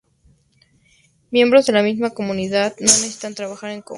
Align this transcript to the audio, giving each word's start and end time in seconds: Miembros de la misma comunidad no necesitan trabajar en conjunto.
Miembros 1.29 1.67
de 1.67 1.73
la 1.73 1.83
misma 1.83 2.09
comunidad 2.09 2.73
no 2.79 2.87
necesitan 2.87 3.35
trabajar 3.35 3.69
en 3.69 3.83
conjunto. 3.83 3.89